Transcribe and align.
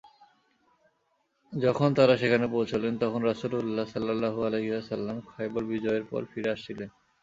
যখন 1.53 1.89
তারা 1.93 2.13
সেখানে 2.17 2.45
পৌঁছলেন 2.47 2.93
তখন 2.97 3.21
রাসূলুল্লাহ 3.23 3.85
সাল্লাল্লাহু 3.85 4.39
আলাইহি 4.43 4.71
ওয়াসাল্লাম 4.71 5.17
খায়বর 5.27 5.63
বিজয়ের 5.63 6.03
পর 6.03 6.21
ফিরে 6.31 6.49
আসছিলেন। 6.55 6.89